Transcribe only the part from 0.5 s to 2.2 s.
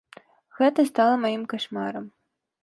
Гэта стала маім кашмарам.